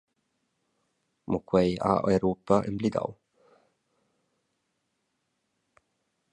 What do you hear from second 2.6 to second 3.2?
emblidau.